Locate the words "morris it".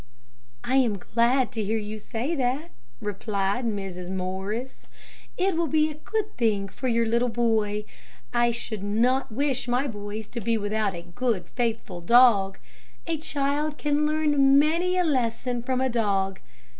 4.09-5.55